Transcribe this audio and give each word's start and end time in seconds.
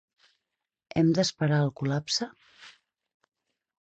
Hem 1.01 1.11
d’esperar 1.19 1.61
al 1.65 1.71
col·lapse? 1.81 2.31